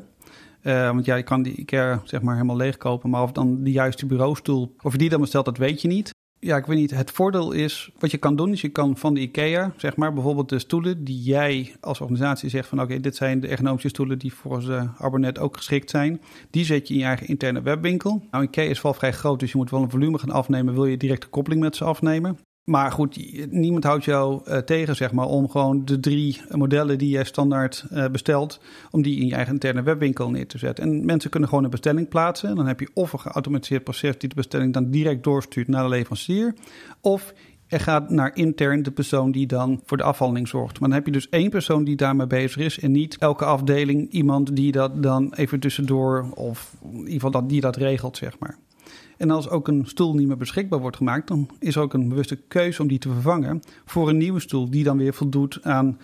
[0.63, 3.71] Uh, want ja, je kan die IKEA zeg maar helemaal leegkopen, maar of dan de
[3.71, 6.11] juiste bureaustoel, of je die dan bestelt, dat weet je niet
[6.43, 6.91] ja, ik weet niet.
[6.91, 10.13] Het voordeel is, wat je kan doen, is je kan van de IKEA, zeg maar,
[10.13, 14.19] bijvoorbeeld de stoelen die jij als organisatie zegt van oké, dit zijn de ergonomische stoelen
[14.19, 16.21] die volgens de Abonnet ook geschikt zijn.
[16.49, 18.23] Die zet je in je eigen interne webwinkel.
[18.31, 20.73] Nou, IKEA is wel vrij groot, dus je moet wel een volume gaan afnemen.
[20.73, 22.37] Wil je direct de koppeling met ze afnemen?
[22.63, 27.09] Maar goed, niemand houdt jou uh, tegen, zeg maar, om gewoon de drie modellen die
[27.09, 28.59] jij standaard uh, bestelt,
[28.91, 30.83] om die in je eigen interne webwinkel neer te zetten.
[30.83, 32.49] En mensen kunnen gewoon een bestelling plaatsen.
[32.49, 35.83] En dan heb je of een geautomatiseerd proces die de bestelling dan direct doorstuurt naar
[35.83, 36.53] de leverancier,
[37.01, 37.33] of
[37.67, 40.79] er gaat naar intern de persoon die dan voor de afhandeling zorgt.
[40.79, 44.11] Maar dan heb je dus één persoon die daarmee bezig is en niet elke afdeling
[44.11, 48.39] iemand die dat dan even tussendoor of in ieder geval dat, die dat regelt, zeg
[48.39, 48.57] maar.
[49.21, 52.09] En als ook een stoel niet meer beschikbaar wordt gemaakt, dan is er ook een
[52.09, 55.99] bewuste keuze om die te vervangen voor een nieuwe stoel die dan weer voldoet aan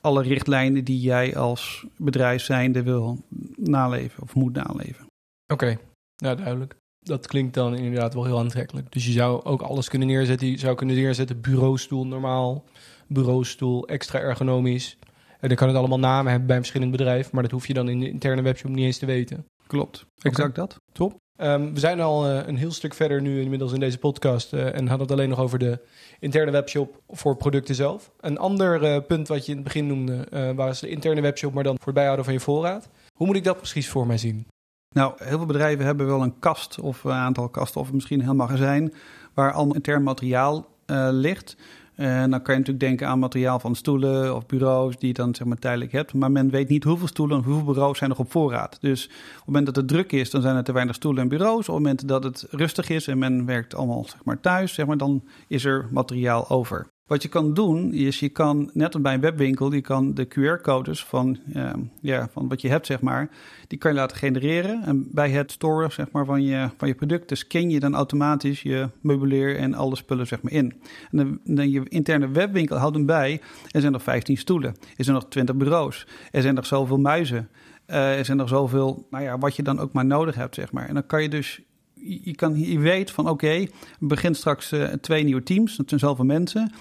[0.00, 3.18] alle richtlijnen die jij als bedrijf zijnde wil
[3.56, 5.06] naleven of moet naleven.
[5.52, 5.78] Oké, okay.
[6.14, 6.76] ja duidelijk.
[6.98, 8.92] Dat klinkt dan inderdaad wel heel aantrekkelijk.
[8.92, 10.50] Dus je zou ook alles kunnen neerzetten.
[10.50, 12.64] Je zou kunnen neerzetten bureaustoel normaal,
[13.06, 14.98] bureaustoel extra ergonomisch.
[15.40, 17.74] En dan kan het allemaal namen hebben bij een verschillend bedrijf, maar dat hoef je
[17.74, 19.44] dan in de interne webshop niet eens te weten.
[19.66, 20.76] Klopt, exact dat.
[20.92, 21.16] Top.
[21.42, 24.74] Um, we zijn al uh, een heel stuk verder nu inmiddels in deze podcast uh,
[24.74, 25.78] en hadden het alleen nog over de
[26.18, 28.10] interne webshop voor producten zelf.
[28.20, 31.64] Een ander uh, punt wat je in het begin noemde was de interne webshop, maar
[31.64, 32.88] dan voor het bijhouden van je voorraad.
[33.14, 34.46] Hoe moet ik dat precies voor mij zien?
[34.94, 38.24] Nou, heel veel bedrijven hebben wel een kast of een aantal kasten of misschien een
[38.24, 38.94] heel magazijn
[39.34, 40.68] waar al intern materiaal
[41.10, 41.56] ligt.
[42.00, 45.34] En dan kan je natuurlijk denken aan materiaal van stoelen of bureaus die je dan
[45.34, 46.14] zeg maar tijdelijk hebt.
[46.14, 48.78] Maar men weet niet hoeveel stoelen en hoeveel bureaus zijn nog op voorraad.
[48.80, 51.28] Dus op het moment dat het druk is, dan zijn er te weinig stoelen en
[51.28, 51.68] bureaus.
[51.68, 54.86] Op het moment dat het rustig is en men werkt allemaal zeg maar, thuis, zeg
[54.86, 56.90] maar, dan is er materiaal over.
[57.10, 60.28] Wat je kan doen, is je kan, net als bij een webwinkel, je kan de
[60.28, 61.70] QR-codes van, uh,
[62.00, 63.28] ja, van wat je hebt, zeg maar,
[63.66, 64.82] die kan je laten genereren.
[64.82, 68.62] En bij het storen zeg maar, van, je, van je producten scan je dan automatisch
[68.62, 70.80] je meubilair en alle spullen zeg maar, in.
[71.10, 73.40] En dan, je interne webwinkel houdt hem bij.
[73.70, 77.48] Er zijn nog 15 stoelen, er zijn nog 20 bureaus, er zijn nog zoveel muizen.
[77.86, 80.72] Uh, er zijn nog zoveel, nou ja, wat je dan ook maar nodig hebt, zeg
[80.72, 80.88] maar.
[80.88, 81.60] En dan kan je dus
[81.94, 85.88] je, kan, je weet van oké, okay, we beginnen straks uh, twee nieuwe teams, dat
[85.88, 86.72] zijn zoveel mensen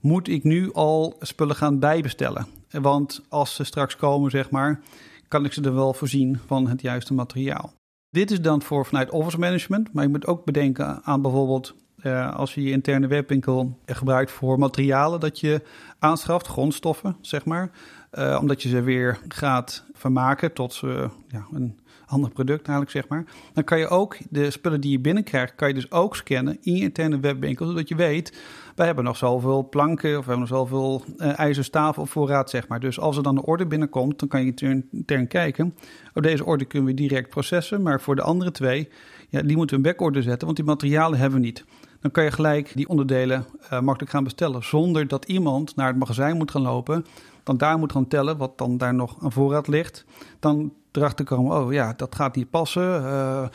[0.00, 2.46] moet ik nu al spullen gaan bijbestellen.
[2.70, 4.80] Want als ze straks komen, zeg maar,
[5.28, 7.72] kan ik ze er wel voorzien van het juiste materiaal.
[8.10, 12.34] Dit is dan voor vanuit office management, maar je moet ook bedenken aan bijvoorbeeld Uh,
[12.34, 15.62] als je je interne webwinkel gebruikt voor materialen dat je
[15.98, 17.70] aanschaft, grondstoffen, zeg maar.
[18.12, 23.08] Uh, omdat je ze weer gaat vermaken tot uh, ja, een ander product eigenlijk, zeg
[23.08, 23.24] maar.
[23.52, 26.74] Dan kan je ook de spullen die je binnenkrijgt, kan je dus ook scannen in
[26.74, 27.66] je interne webwinkel.
[27.66, 28.38] Zodat je weet,
[28.74, 32.68] wij hebben nog zoveel planken of we hebben nog zoveel uh, ijzerstaven op voorraad, zeg
[32.68, 32.80] maar.
[32.80, 35.74] Dus als er dan een order binnenkomt, dan kan je intern kijken.
[36.14, 38.88] Op deze order kunnen we direct processen, maar voor de andere twee,
[39.28, 41.64] ja, die moeten we een backorder zetten, want die materialen hebben we niet.
[42.00, 45.98] Dan kan je gelijk die onderdelen uh, makkelijk gaan bestellen, zonder dat iemand naar het
[45.98, 47.04] magazijn moet gaan lopen
[47.48, 50.04] dan daar moet gaan tellen wat dan daar nog aan voorraad ligt.
[50.38, 52.82] Dan erachter komen, oh ja, dat gaat niet passen.
[52.82, 53.48] Uh,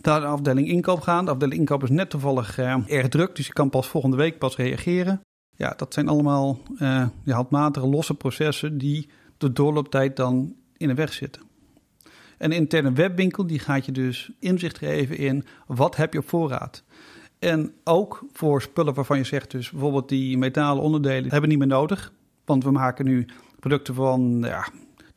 [0.00, 1.24] naar de afdeling inkoop gaan.
[1.24, 4.38] De afdeling inkoop is net toevallig uh, erg druk, dus je kan pas volgende week
[4.38, 5.20] pas reageren.
[5.56, 6.58] Ja, dat zijn allemaal
[7.24, 9.08] handmatige losse processen die
[9.38, 11.42] de doorlooptijd dan in de weg zitten.
[12.38, 16.84] Een interne webwinkel die gaat je dus inzicht geven in wat heb je op voorraad.
[17.40, 21.66] En ook voor spullen waarvan je zegt, dus bijvoorbeeld die metalen onderdelen hebben niet meer
[21.66, 22.12] nodig.
[22.44, 23.26] Want we maken nu
[23.60, 24.68] producten van ja,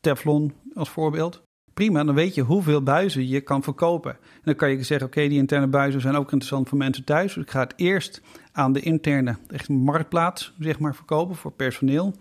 [0.01, 1.41] Teflon als voorbeeld.
[1.73, 4.11] Prima, dan weet je hoeveel buizen je kan verkopen.
[4.11, 7.33] En dan kan je zeggen, oké, die interne buizen zijn ook interessant voor mensen thuis.
[7.33, 12.13] Dus ik ga het eerst aan de interne echt marktplaats zeg maar, verkopen voor personeel.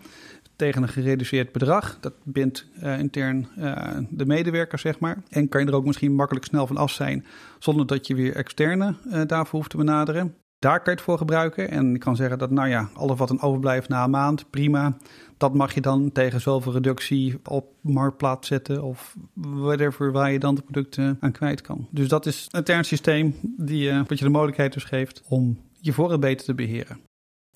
[0.63, 1.97] Tegen een gereduceerd bedrag.
[1.99, 5.23] Dat bindt uh, intern uh, de medewerker, zeg maar.
[5.29, 7.25] En kan je er ook misschien makkelijk snel van af zijn.
[7.59, 8.95] Zonder dat je weer externe
[9.27, 10.35] daarvoor hoeft te benaderen.
[10.59, 11.69] Daar kan je het voor gebruiken.
[11.69, 14.97] En ik kan zeggen dat, nou ja, alles wat een overblijft na een maand, prima.
[15.37, 20.55] Dat mag je dan tegen zoveel reductie op marktplaats zetten of whatever waar je dan
[20.55, 21.87] de producten aan kwijt kan.
[21.91, 25.93] Dus dat is een intern systeem die wat je de mogelijkheid dus geeft om je
[25.93, 26.99] voorraad beter te beheren.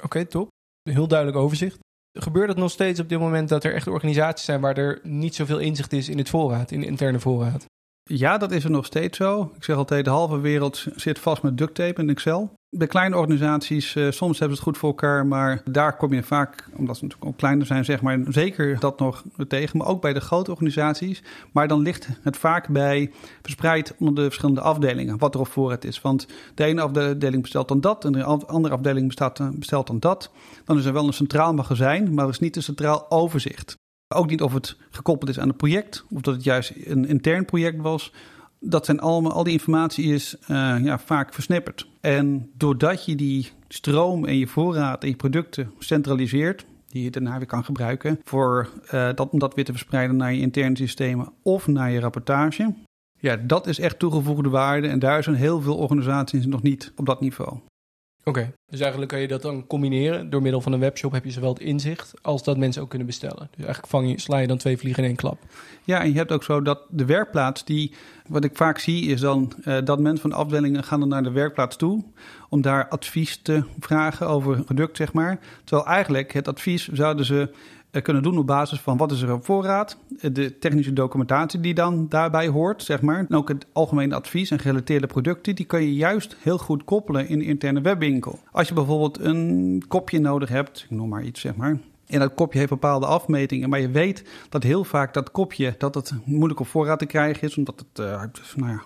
[0.04, 0.48] Oké, top.
[0.84, 1.86] Heel duidelijk overzicht.
[2.20, 5.36] Gebeurt het nog steeds op dit moment dat er echt organisaties zijn waar er niet
[5.36, 7.66] zoveel inzicht is in het voorraad, in de interne voorraad?
[8.04, 9.52] Ja, dat is er nog steeds zo.
[9.56, 12.54] Ik zeg altijd, de halve wereld zit vast met duct tape en Excel.
[12.70, 16.24] Bij kleine organisaties, uh, soms hebben ze het goed voor elkaar, maar daar kom je
[16.24, 19.78] vaak, omdat ze natuurlijk ook kleiner zijn, zeg maar, zeker dat nog tegen.
[19.78, 21.24] Maar ook bij de grote organisaties.
[21.52, 25.84] Maar dan ligt het vaak bij verspreid onder de verschillende afdelingen, wat er op voorraad
[25.84, 26.02] is.
[26.02, 30.32] Want de ene afdeling bestelt dan dat en de andere afdeling bestaat, bestelt dan dat.
[30.66, 33.76] Dan is er wel een centraal magazijn, maar er is niet een centraal overzicht.
[34.16, 37.46] Ook niet of het gekoppeld is aan het project, of dat het juist een intern
[37.46, 38.14] project was.
[38.60, 40.48] Dat zijn allemaal, al die informatie is uh,
[40.84, 41.88] ja, vaak versnipperd.
[42.02, 47.38] En doordat je die stroom en je voorraad en je producten centraliseert, die je daarna
[47.38, 51.32] weer kan gebruiken, voor, uh, dat, om dat weer te verspreiden naar je interne systemen
[51.42, 52.74] of naar je rapportage.
[53.20, 57.06] Ja, dat is echt toegevoegde waarde en daar zijn heel veel organisaties nog niet op
[57.06, 57.58] dat niveau.
[58.28, 60.30] Oké, dus eigenlijk kan je dat dan combineren.
[60.30, 63.08] Door middel van een webshop heb je zowel het inzicht als dat mensen ook kunnen
[63.08, 63.48] bestellen.
[63.52, 65.40] Dus eigenlijk vang je, sla je dan twee vliegen in één klap.
[65.84, 67.94] Ja, en je hebt ook zo dat de werkplaats, die,
[68.28, 71.24] wat ik vaak zie, is dan uh, dat mensen van de afdelingen gaan dan naar
[71.24, 72.04] de werkplaats toe.
[72.50, 75.40] Om daar advies te vragen over een product, zeg maar.
[75.64, 77.50] Terwijl eigenlijk het advies zouden ze
[78.02, 79.98] kunnen doen op basis van wat is er op voorraad,
[80.32, 83.26] de technische documentatie die dan daarbij hoort, zeg maar.
[83.30, 87.28] En ook het algemene advies en gerelateerde producten, die kan je juist heel goed koppelen
[87.28, 88.40] in de interne webwinkel.
[88.52, 91.78] Als je bijvoorbeeld een kopje nodig hebt, ik noem maar iets, zeg maar.
[92.08, 95.96] En dat kopje heeft bepaalde afmetingen, maar je weet dat heel vaak dat kopje dat
[95.96, 98.24] het moeilijk op voorraad te krijgen is, omdat het, uh,
[98.56, 98.84] nou ja,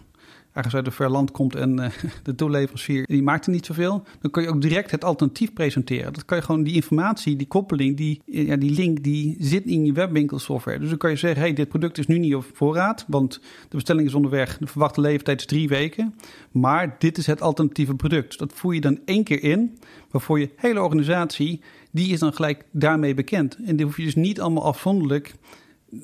[0.54, 1.86] ergens uit een ver land komt en uh,
[2.24, 6.14] de toeleverancier die maakt er niet zoveel, dan kun je ook direct het alternatief presenteren.
[6.14, 9.86] Dat kan je gewoon die informatie, die koppeling, die, ja, die link, die zit in
[9.86, 10.80] je webwinkelsoftware.
[10.80, 13.34] Dus dan kan je zeggen, hey, dit product is nu niet op voorraad, want
[13.70, 14.58] de bestelling is onderweg.
[14.58, 16.16] De verwachte leeftijd is drie weken,
[16.52, 18.40] maar dit is het alternatieve product.
[18.40, 19.78] Dat voer je dan één keer in,
[20.12, 21.62] waarvoor je hele organisatie,
[21.92, 23.58] die is dan gelijk daarmee bekend.
[23.66, 25.34] En die hoef je dus niet allemaal afzonderlijk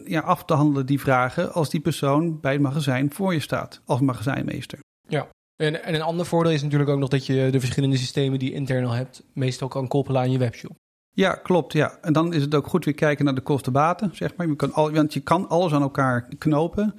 [0.05, 3.81] ja, af te handelen, die vragen, als die persoon bij het magazijn voor je staat,
[3.85, 4.79] als magazijnmeester.
[5.07, 8.39] Ja, en, en een ander voordeel is natuurlijk ook nog dat je de verschillende systemen
[8.39, 10.75] die je intern hebt, meestal kan koppelen aan je webshop.
[11.17, 11.73] Ja, klopt.
[11.73, 11.97] Ja.
[12.01, 14.47] En dan is het ook goed weer kijken naar de kostenbaten, zeg maar.
[14.47, 16.95] Je kan al, want je kan alles aan elkaar knopen.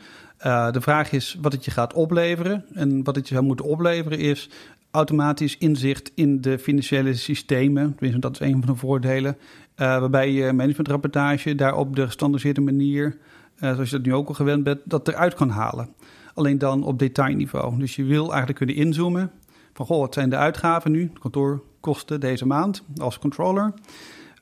[0.46, 2.64] Uh, de vraag is wat het je gaat opleveren.
[2.74, 4.51] En wat het je zou moeten opleveren is
[4.90, 7.94] automatisch inzicht in de financiële systemen.
[7.94, 9.37] Tenminste, dat is een van de voordelen.
[9.80, 13.16] Uh, waarbij je managementrapportage daar op de gestandardiseerde manier,
[13.58, 15.88] uh, zoals je dat nu ook al gewend bent, dat eruit kan halen.
[16.34, 17.78] Alleen dan op detailniveau.
[17.78, 19.30] Dus je wil eigenlijk kunnen inzoomen
[19.72, 23.72] van, goh, wat zijn de uitgaven nu, kantoorkosten deze maand als controller.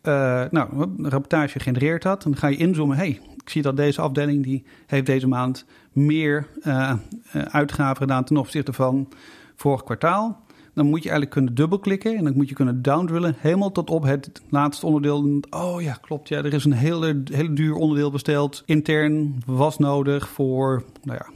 [0.03, 2.23] Uh, nou, een rapportage genereert dat.
[2.23, 2.97] Dan ga je inzoomen.
[2.97, 6.47] hey, ik zie dat deze afdeling die heeft deze maand meer
[7.33, 9.09] uitgaven gedaan ten opzichte van
[9.57, 10.46] vorig kwartaal.
[10.77, 14.03] Dan moet je eigenlijk kunnen dubbelklikken en dan moet je kunnen downdrillen helemaal tot op
[14.03, 15.41] het laatste onderdeel.
[15.51, 16.29] Oh ja, klopt.
[16.29, 18.63] Ja, er is een hele, hele duur onderdeel besteld.
[18.67, 21.31] Intern was nodig voor, nou ja,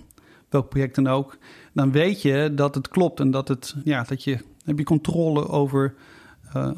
[0.49, 1.39] welk project dan ook.
[1.73, 5.49] Dan weet je dat het klopt en dat, het, ja, dat je heb je controle
[5.49, 5.95] over,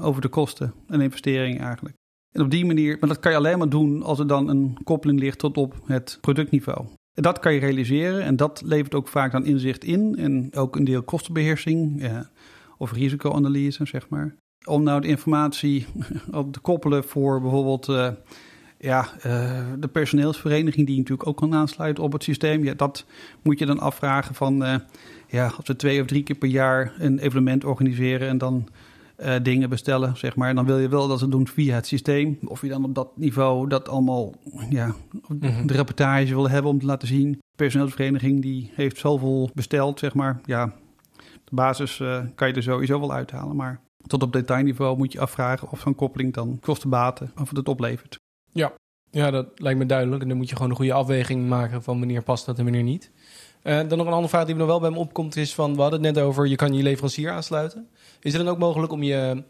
[0.00, 1.94] over de kosten en investering eigenlijk.
[2.32, 4.78] En op die manier, maar dat kan je alleen maar doen als er dan een
[4.84, 6.86] koppeling ligt tot op het productniveau.
[7.14, 10.76] En dat kan je realiseren en dat levert ook vaak dan inzicht in en ook
[10.76, 12.02] een deel kostenbeheersing
[12.82, 14.34] of risicoanalyse, zeg maar.
[14.64, 15.86] Om nou de informatie
[16.40, 18.08] op te koppelen voor bijvoorbeeld uh,
[18.78, 22.64] ja, uh, de personeelsvereniging, die natuurlijk ook kan aansluiten op het systeem.
[22.64, 23.06] Ja, dat
[23.42, 24.74] moet je dan afvragen van, uh,
[25.28, 28.68] ja, als we twee of drie keer per jaar een evenement organiseren en dan
[29.42, 30.54] dingen bestellen, zeg maar.
[30.54, 32.38] Dan wil je wel dat ze doen via het systeem.
[32.44, 34.34] Of je dan op dat niveau dat allemaal,
[34.70, 34.94] ja,
[35.28, 35.66] mhm.
[35.66, 37.32] de reportage wil hebben om te laten zien.
[37.32, 40.40] De personeelsvereniging die heeft zoveel besteld, zeg maar.
[40.44, 40.72] Ja,
[41.54, 41.96] basis
[42.34, 45.94] kan je er sowieso wel uithalen, maar tot op detailniveau moet je afvragen of zo'n
[45.94, 48.20] koppeling dan kosten-baten, of het het oplevert.
[48.52, 48.72] Ja.
[49.10, 50.22] ja, dat lijkt me duidelijk.
[50.22, 52.82] En dan moet je gewoon een goede afweging maken van wanneer past dat en wanneer
[52.82, 53.10] niet.
[53.62, 55.74] Uh, dan nog een andere vraag die nog wel bij me opkomt is van...
[55.74, 57.88] we hadden het net over, je kan je leverancier aansluiten.
[58.20, 59.44] Is het dan ook mogelijk om je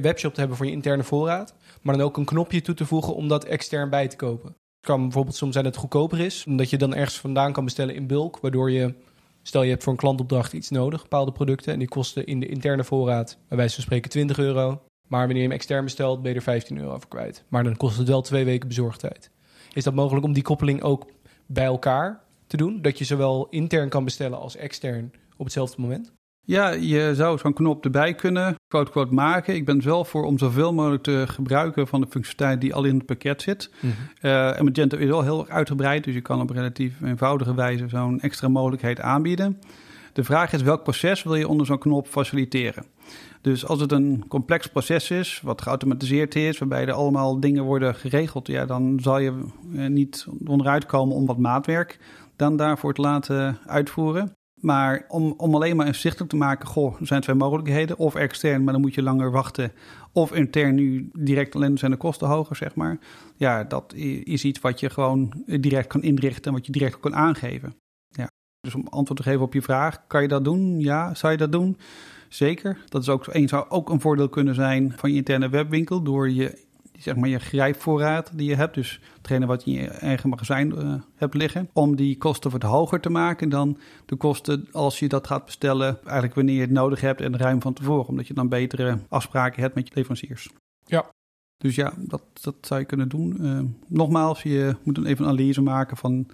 [0.00, 1.54] webshop te hebben voor je interne voorraad...
[1.82, 4.48] maar dan ook een knopje toe te voegen om dat extern bij te kopen?
[4.48, 6.44] Het kan bijvoorbeeld soms zijn dat het goedkoper is...
[6.46, 8.38] omdat je dan ergens vandaan kan bestellen in bulk...
[8.40, 8.94] waardoor je
[9.42, 12.46] Stel je hebt voor een klantopdracht iets nodig, bepaalde producten, en die kosten in de
[12.46, 14.82] interne voorraad bij wijze van spreken 20 euro.
[15.08, 17.44] Maar wanneer je hem extern bestelt, ben je er 15 euro voor kwijt.
[17.48, 19.30] Maar dan kost het wel twee weken bezorgdheid.
[19.72, 21.06] Is dat mogelijk om die koppeling ook
[21.46, 22.82] bij elkaar te doen?
[22.82, 26.12] Dat je zowel intern kan bestellen als extern op hetzelfde moment?
[26.50, 29.54] Ja, je zou zo'n knop erbij kunnen, quote, quote, maken.
[29.54, 32.94] Ik ben wel voor om zoveel mogelijk te gebruiken van de functionaliteit die al in
[32.94, 33.70] het pakket zit.
[33.80, 37.88] Mm en Magento is wel heel erg uitgebreid, dus je kan op relatief eenvoudige wijze
[37.88, 39.60] zo'n extra mogelijkheid aanbieden.
[40.12, 42.84] De vraag is welk proces wil je onder zo'n knop faciliteren?
[43.40, 47.94] Dus als het een complex proces is, wat geautomatiseerd is, waarbij er allemaal dingen worden
[47.94, 49.32] geregeld, ja, dan zal je
[49.76, 51.98] eh, niet onderuit komen om wat maatwerk
[52.36, 54.38] dan daarvoor te laten uitvoeren.
[54.60, 57.98] Maar om, om alleen maar inzichtelijk te maken, goh, er zijn twee mogelijkheden.
[57.98, 59.72] Of extern, maar dan moet je langer wachten.
[60.12, 62.98] Of intern nu direct alleen zijn de kosten hoger, zeg maar.
[63.36, 63.94] Ja, dat
[64.24, 67.74] is iets wat je gewoon direct kan inrichten en wat je direct kan aangeven.
[68.08, 68.30] Ja.
[68.60, 70.80] Dus om antwoord te geven op je vraag, kan je dat doen?
[70.80, 71.76] Ja, zou je dat doen?
[72.28, 72.78] Zeker.
[72.88, 76.68] Dat is ook, zou ook een voordeel kunnen zijn van je interne webwinkel door je
[77.00, 80.72] zeg maar je grijpvoorraad die je hebt, dus hetgene wat je in je eigen magazijn
[80.72, 85.08] uh, hebt liggen, om die kosten wat hoger te maken dan de kosten als je
[85.08, 88.34] dat gaat bestellen, eigenlijk wanneer je het nodig hebt en ruim van tevoren, omdat je
[88.34, 90.50] dan betere afspraken hebt met je leveranciers.
[90.84, 91.10] Ja.
[91.56, 93.36] Dus ja, dat, dat zou je kunnen doen.
[93.40, 96.26] Uh, nogmaals, je moet dan even een analyse maken van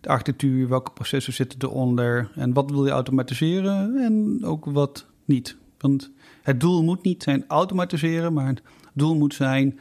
[0.00, 5.56] de architectuur, welke processen zitten eronder en wat wil je automatiseren en ook wat niet.
[5.78, 6.10] Want
[6.42, 9.78] het doel moet niet zijn automatiseren, maar het doel moet zijn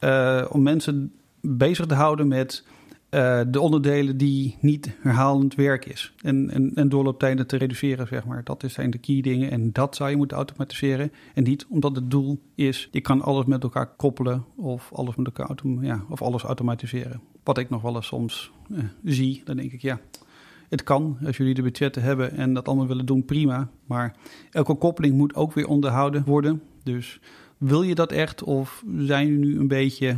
[0.00, 2.64] uh, om mensen bezig te houden met
[3.10, 6.12] uh, de onderdelen die niet herhalend werk is.
[6.22, 8.44] En, en, en doorlooptijden te reduceren, zeg maar.
[8.44, 11.12] Dat zijn de key dingen en dat zou je moeten automatiseren.
[11.34, 15.26] En niet omdat het doel is, je kan alles met elkaar koppelen of alles met
[15.26, 17.20] elkaar ja, of alles automatiseren.
[17.44, 20.00] Wat ik nog wel eens soms uh, zie, dan denk ik ja,
[20.68, 23.70] het kan als jullie de budgetten hebben en dat allemaal willen doen, prima.
[23.86, 24.16] Maar
[24.50, 26.62] elke koppeling moet ook weer onderhouden worden.
[26.82, 27.20] Dus
[27.60, 30.16] wil je dat echt of zijn jullie nu een beetje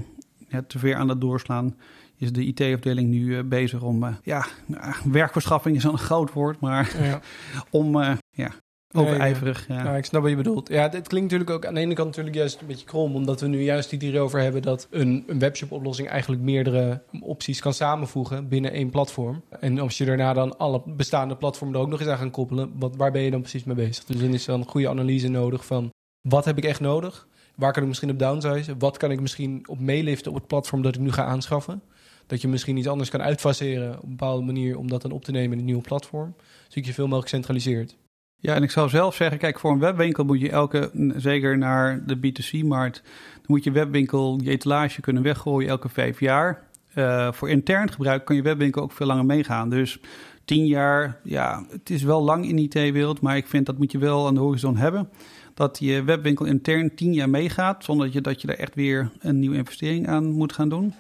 [0.49, 1.77] ja, te ver aan het doorslaan?
[2.17, 6.61] Is de IT-afdeling nu uh, bezig om, uh, ja, uh, werkverschaffing is een groot woord,
[6.61, 7.21] maar ja.
[7.81, 7.97] om,
[8.31, 8.53] ja,
[8.93, 9.69] overijverig.
[9.69, 9.97] Ja, ja.
[9.97, 10.69] ik snap wat je bedoelt.
[10.69, 13.41] Ja, dit klinkt natuurlijk ook aan de ene kant natuurlijk juist een beetje krom, omdat
[13.41, 18.49] we nu juist het hierover hebben dat een, een webshop-oplossing eigenlijk meerdere opties kan samenvoegen
[18.49, 19.43] binnen één platform.
[19.61, 22.73] En als je daarna dan alle bestaande platformen er ook nog eens aan gaan koppelen,
[22.79, 24.05] wat, waar ben je dan precies mee bezig?
[24.05, 25.91] Dus dan is er een goede analyse nodig van
[26.29, 27.27] wat heb ik echt nodig?
[27.55, 28.77] Waar kan ik misschien op downsize?
[28.79, 31.83] Wat kan ik misschien op meeliften op het platform dat ik nu ga aanschaffen?
[32.27, 35.25] Dat je misschien iets anders kan uitfaseren op een bepaalde manier om dat dan op
[35.25, 36.35] te nemen in een nieuwe platform.
[36.69, 37.97] Zodat je veel mogelijk centraliseert.
[38.37, 42.07] Ja, en ik zou zelf zeggen, kijk, voor een webwinkel moet je elke, zeker naar
[42.07, 43.03] de B2C-markt,
[43.35, 46.71] dan moet je webwinkel je etalage kunnen weggooien elke vijf jaar.
[46.95, 49.71] Uh, voor intern gebruik kan je webwinkel ook veel langer meegaan.
[49.71, 50.01] Dus
[50.45, 53.93] tien jaar, ja, het is wel lang in de IT-wereld, maar ik vind dat moet
[53.93, 55.09] je wel aan de horizon hebben
[55.55, 59.11] dat je webwinkel intern tien jaar meegaat, zonder dat je, dat je daar echt weer
[59.19, 60.95] een nieuwe investering aan moet gaan doen.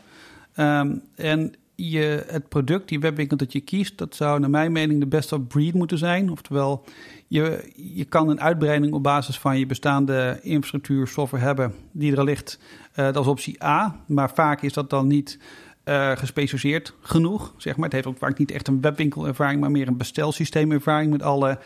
[0.56, 5.00] Um, en je, het product, die webwinkel dat je kiest, dat zou naar mijn mening
[5.00, 6.30] de best of breed moeten zijn.
[6.30, 6.84] Oftewel,
[7.26, 12.24] je, je kan een uitbreiding op basis van je bestaande infrastructuur, software hebben die er
[12.24, 12.58] ligt.
[12.96, 15.38] Uh, dat is optie A, maar vaak is dat dan niet
[15.84, 17.54] uh, gespecialiseerd genoeg.
[17.56, 17.84] Zeg maar.
[17.84, 21.58] Het heeft ook vaak niet echt een webwinkelervaring, maar meer een bestelsysteemervaring met alle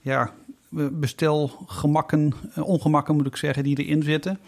[0.00, 0.32] ja,
[0.92, 4.38] bestelgemakken, eh, ongemakken moet ik zeggen, die erin zitten.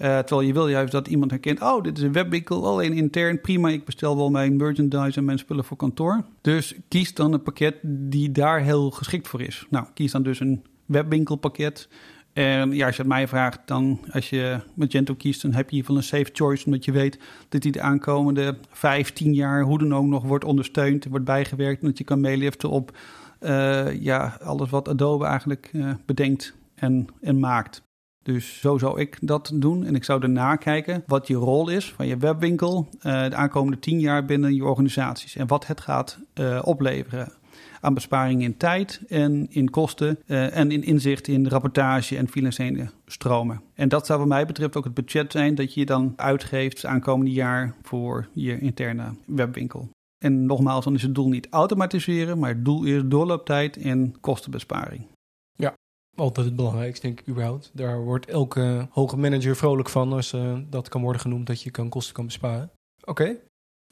[0.00, 3.40] Uh, terwijl je wil juist dat iemand herkent, oh, dit is een webwinkel, alleen intern,
[3.40, 6.24] prima, ik bestel wel mijn merchandise en mijn spullen voor kantoor.
[6.40, 9.66] Dus kies dan een pakket die daar heel geschikt voor is.
[9.70, 11.88] Nou, kies dan dus een webwinkelpakket
[12.32, 15.78] En ja, als je het mij vraagt, dan als je Magento kiest, dan heb je
[15.78, 16.66] geval een safe choice.
[16.66, 17.18] Omdat je weet
[17.48, 21.80] dat die de aankomende 15 jaar hoe dan ook nog wordt ondersteund, wordt bijgewerkt.
[21.80, 22.96] En dat je kan meeliften op
[23.40, 27.82] uh, ja, alles wat Adobe eigenlijk uh, bedenkt en, en maakt.
[28.22, 29.84] Dus zo zou ik dat doen.
[29.84, 33.78] En ik zou daarna kijken wat je rol is van je webwinkel uh, de aankomende
[33.78, 35.36] 10 jaar binnen je organisaties.
[35.36, 36.18] En wat het gaat
[36.62, 37.32] opleveren
[37.80, 43.60] aan besparingen in tijd en in kosten en in inzicht in rapportage en financiële stromen.
[43.74, 47.32] En dat zou wat mij betreft ook het budget zijn dat je dan uitgeeft aankomende
[47.32, 49.88] jaar voor je interne webwinkel.
[50.18, 55.06] En nogmaals, dan is het doel niet automatiseren, maar het doel is doorlooptijd en kostenbesparing.
[55.52, 55.74] Ja,
[56.16, 57.70] altijd het belangrijkste, denk ik überhaupt.
[57.74, 61.70] Daar wordt elke hoge manager vrolijk van als uh, dat kan worden genoemd dat je
[61.70, 62.70] kan kosten kan besparen.
[63.04, 63.36] Oké,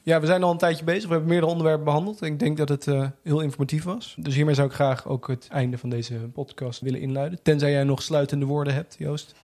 [0.07, 1.03] ja, we zijn al een tijdje bezig.
[1.03, 2.21] We hebben meerdere onderwerpen behandeld.
[2.21, 4.15] Ik denk dat het uh, heel informatief was.
[4.19, 7.41] Dus hiermee zou ik graag ook het einde van deze podcast willen inluiden.
[7.41, 9.35] Tenzij jij nog sluitende woorden hebt, Joost.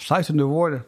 [0.00, 0.84] Sluitende woorden?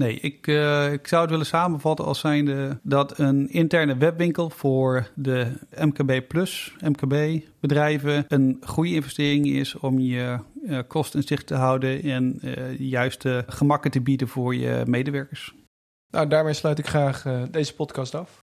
[0.00, 5.10] Nee, ik, uh, ik zou het willen samenvatten als zijnde dat een interne webwinkel voor
[5.14, 11.46] de MKB Plus, MKB bedrijven, een goede investering is om je uh, kosten in zicht
[11.46, 15.54] te houden en de juiste gemakken te bieden voor je medewerkers.
[16.10, 18.38] Nou, daarmee sluit ik graag deze podcast af.